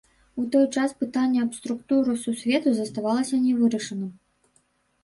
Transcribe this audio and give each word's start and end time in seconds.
У 0.43 0.45
той 0.53 0.63
час 0.77 0.95
пытанне 1.03 1.43
аб 1.45 1.51
структуры 1.59 2.17
сусвету 2.25 2.67
заставалася 2.79 3.35
нявырашаным. 3.45 4.11